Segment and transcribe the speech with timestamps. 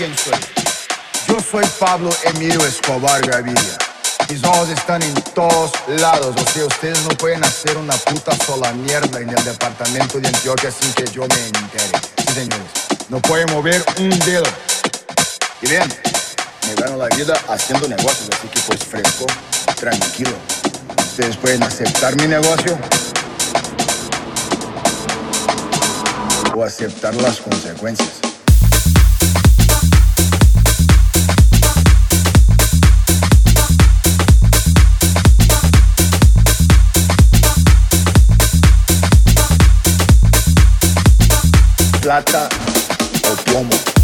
[0.00, 3.76] Yo soy Pablo Emilio Escobar Gaviria.
[4.30, 6.34] Mis ojos están en todos lados.
[6.40, 11.04] Ustedes no pueden hacer una puta sola mierda en el departamento de Antioquia sin que
[11.12, 12.00] yo me entere.
[12.16, 12.70] Sí, señores.
[13.10, 14.46] No pueden mover un dedo.
[15.60, 15.86] Y bien,
[16.66, 19.26] me gano la vida haciendo negocios, así que pues fresco,
[19.78, 20.32] tranquilo.
[20.96, 22.78] Ustedes pueden aceptar mi negocio
[26.54, 28.29] o aceptar las consecuencias.
[42.10, 42.48] Plata
[43.30, 43.99] o plomo.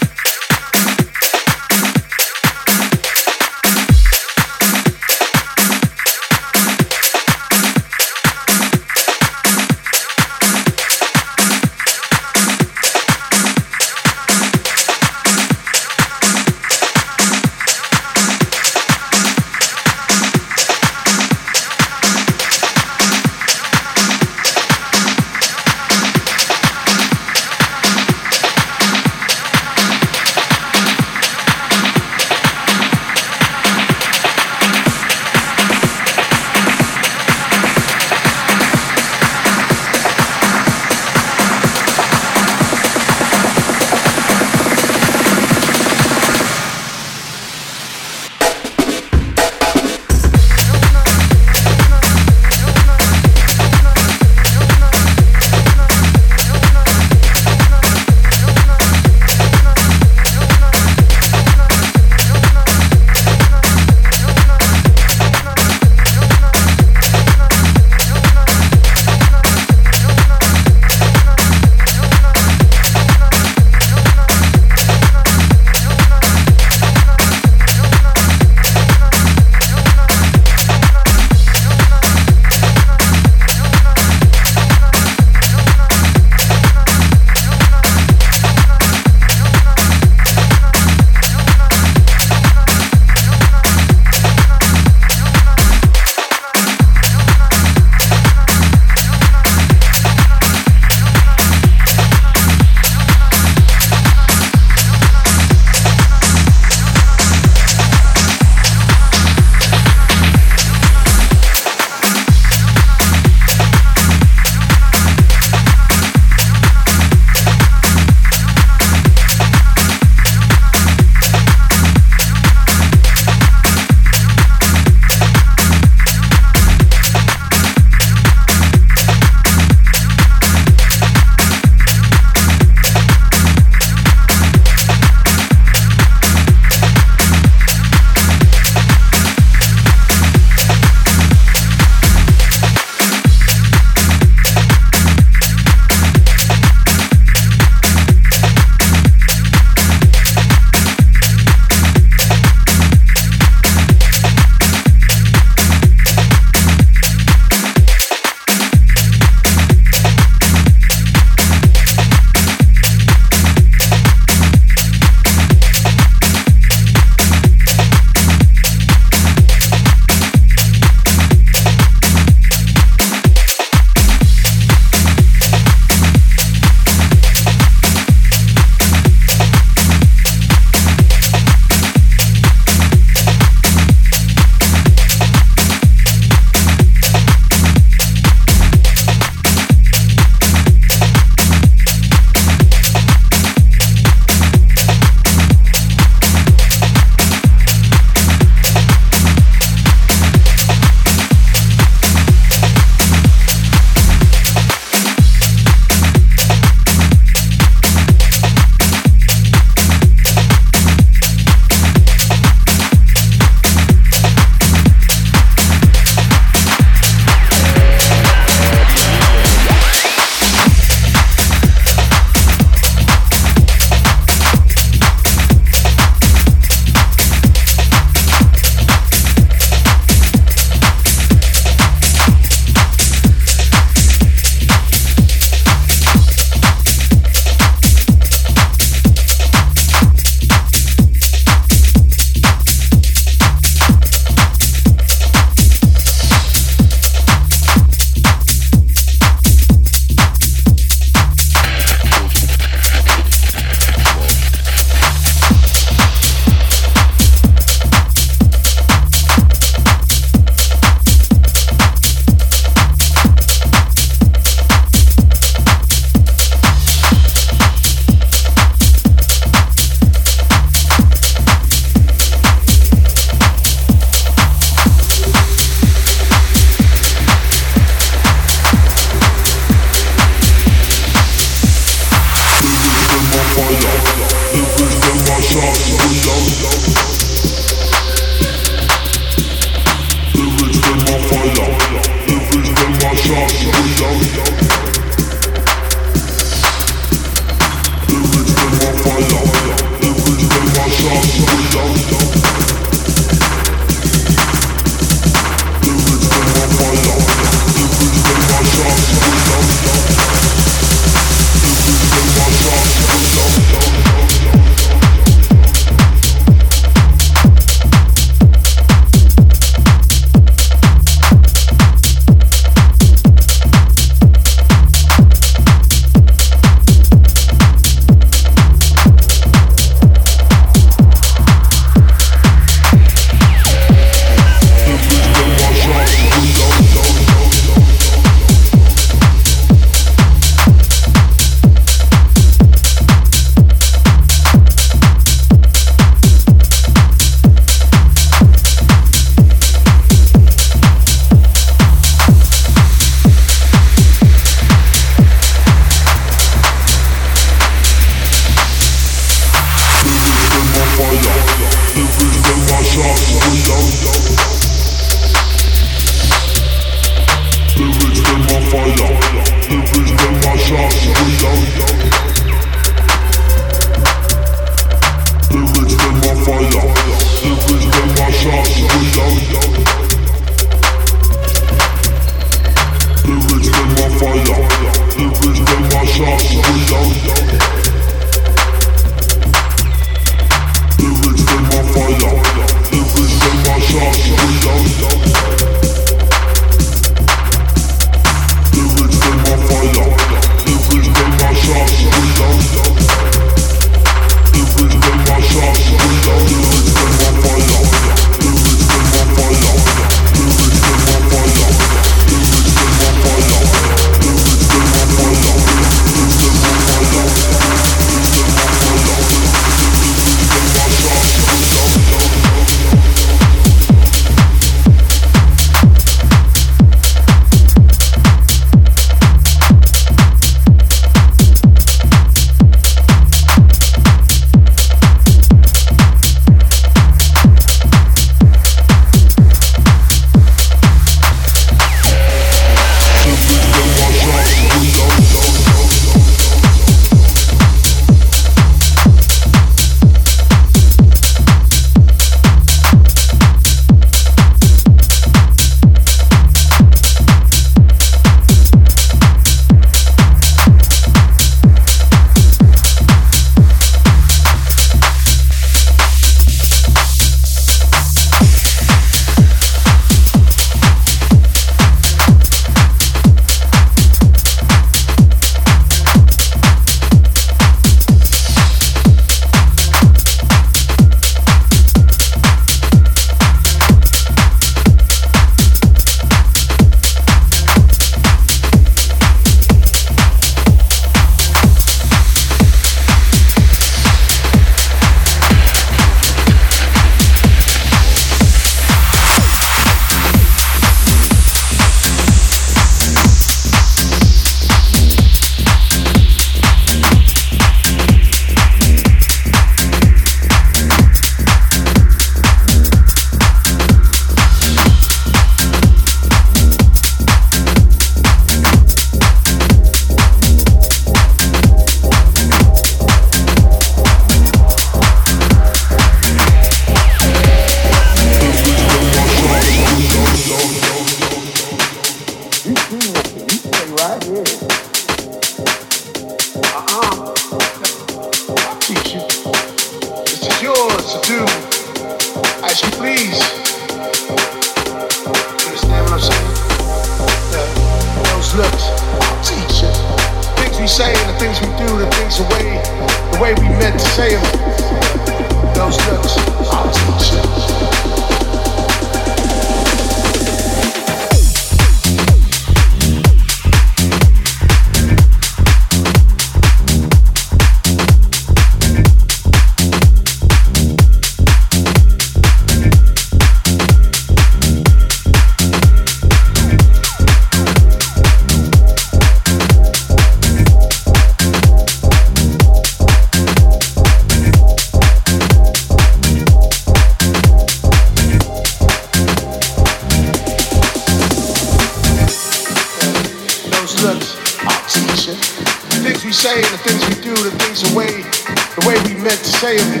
[599.64, 600.00] Say them,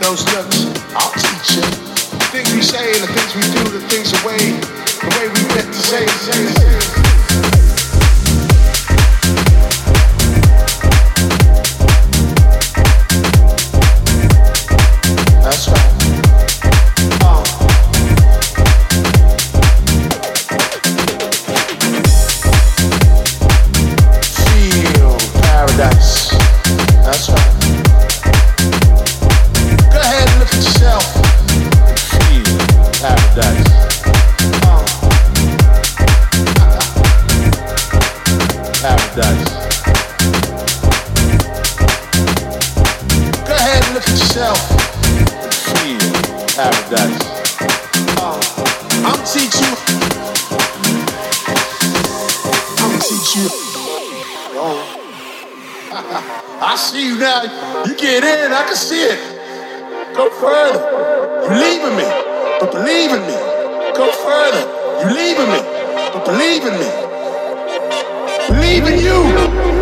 [0.00, 1.62] those looks, I'll teach you.
[1.62, 5.28] The things we say and the things we do, the things the way, the way
[5.28, 7.03] we meant to say, say, say.
[57.24, 57.84] now.
[57.86, 59.18] You get in, I can see it.
[60.14, 60.82] Go further.
[61.48, 62.04] You leaving me,
[62.60, 63.36] but believe in me.
[63.96, 64.64] Go further.
[65.00, 65.60] You leaving me,
[66.12, 66.90] but believe in me.
[68.48, 69.73] Believe in you.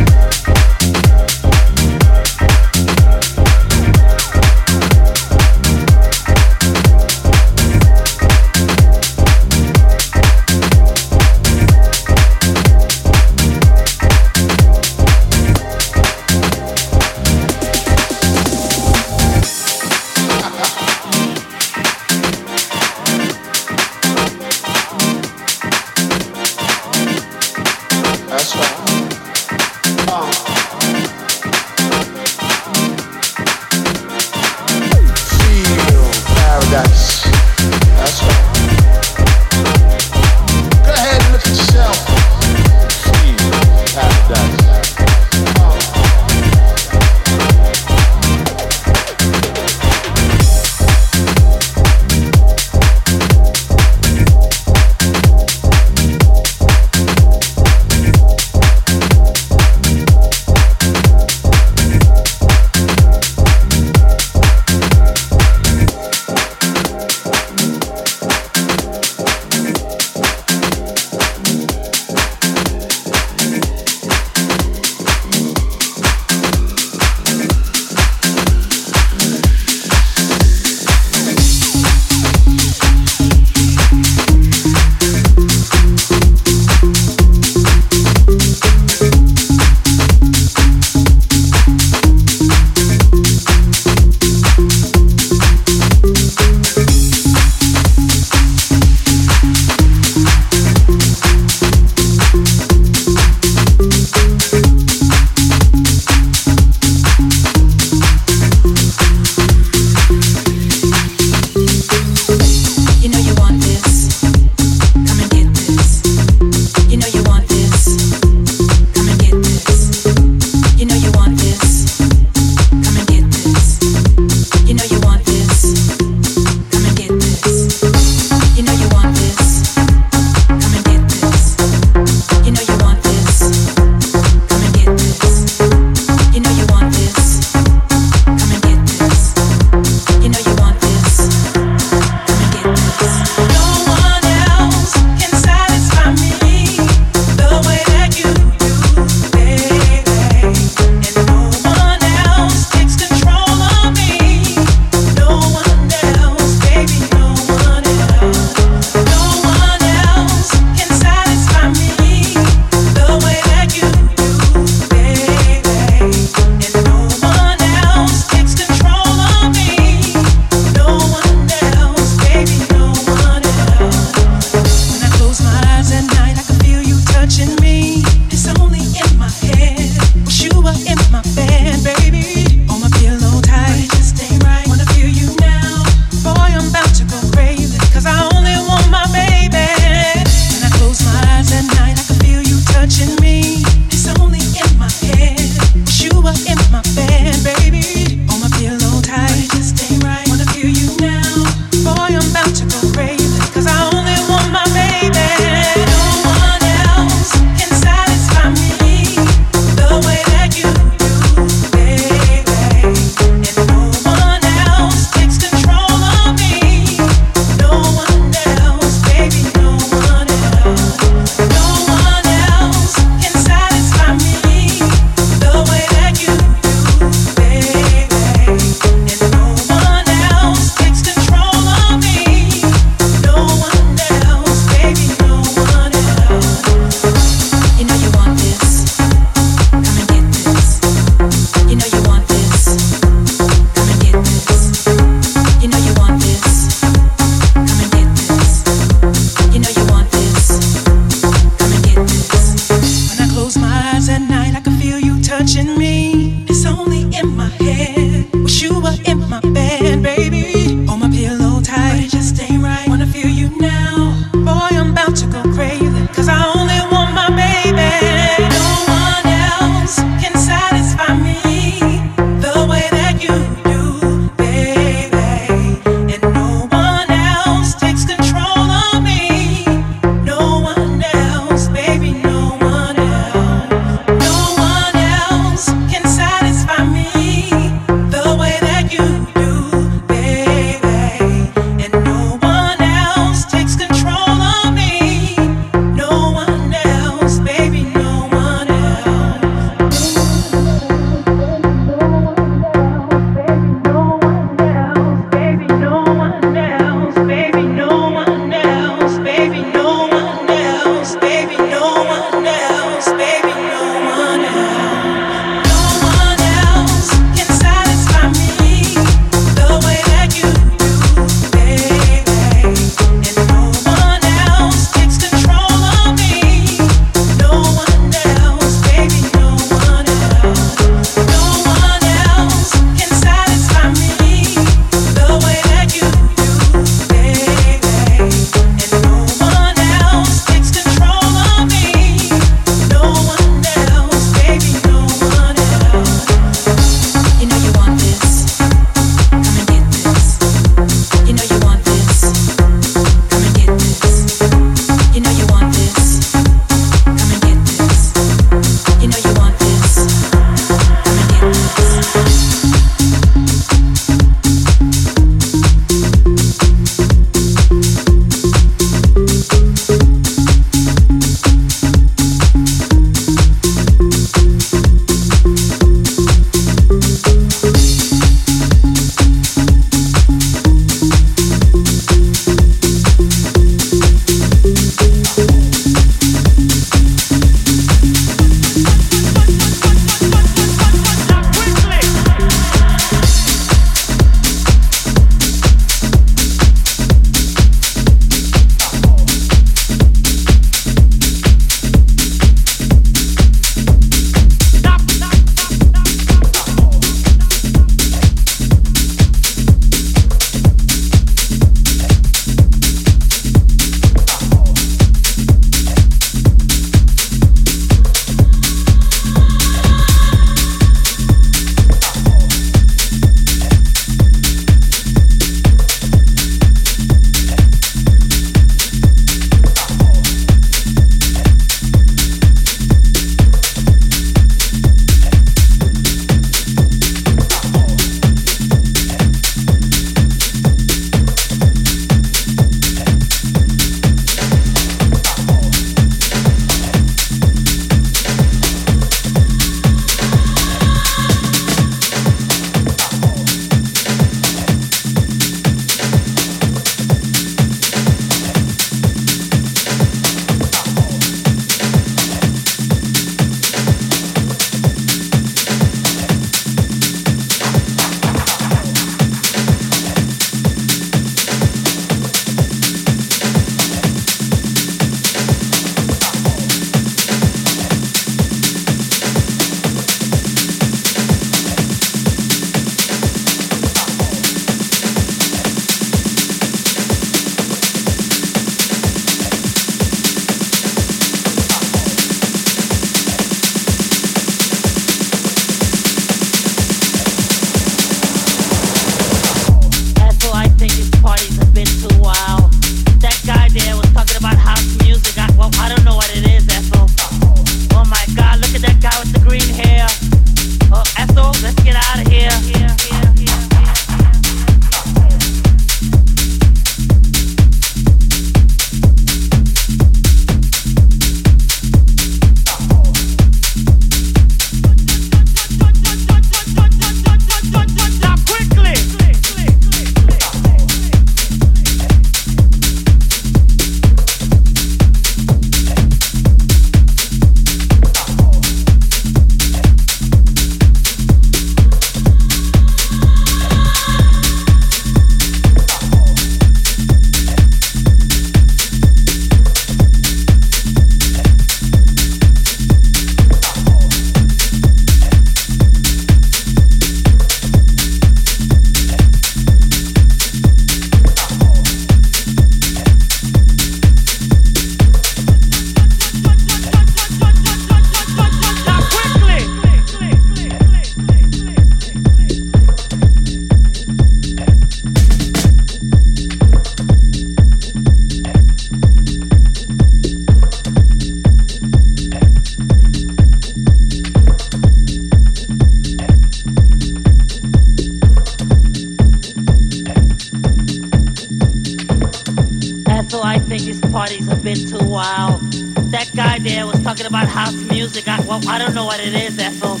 [597.12, 598.26] Talking about house music.
[598.26, 600.00] I, well, I don't know what it is, Ethel.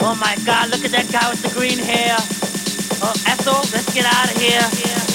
[0.00, 2.16] Oh my God, look at that guy with the green hair.
[3.04, 5.11] Oh, Ethel, let's get out of here.